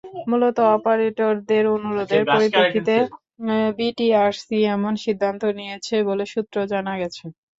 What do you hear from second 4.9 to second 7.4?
সিদ্ধান্ত নিয়েছে বলে সূত্রে জানা গেছে।